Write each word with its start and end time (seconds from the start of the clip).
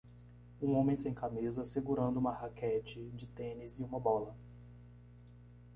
Um 0.59 0.73
homem 0.75 0.95
sem 0.95 1.13
camisa, 1.13 1.63
segurando 1.63 2.17
uma 2.17 2.31
raquete 2.33 3.11
de 3.13 3.27
tênis 3.27 3.77
e 3.77 3.83
uma 3.83 3.99
bola. 3.99 4.35